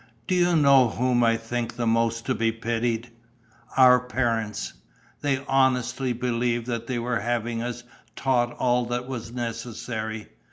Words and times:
Do 0.25 0.33
you 0.33 0.55
know 0.55 0.89
whom 0.89 1.23
I 1.23 1.37
think 1.37 1.75
the 1.75 1.85
most 1.85 2.25
to 2.25 2.33
be 2.33 2.51
pitied? 2.51 3.11
Our 3.77 3.99
parents! 3.99 4.73
They 5.21 5.45
honestly 5.47 6.11
believed 6.11 6.65
that 6.65 6.87
they 6.87 6.97
were 6.97 7.19
having 7.19 7.61
us 7.61 7.83
taught 8.15 8.51
all 8.53 8.85
that 8.87 9.07
was 9.07 9.31
necessary. 9.31 10.25